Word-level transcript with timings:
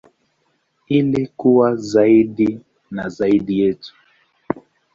Ili 0.87 1.27
kuwa 1.27 1.75
zaidi 1.75 2.59
na 2.91 3.09
zaidi 3.09 3.59
yetu. 3.61 3.93